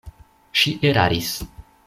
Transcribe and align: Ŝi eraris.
Ŝi 0.61 0.73
eraris. 0.93 1.31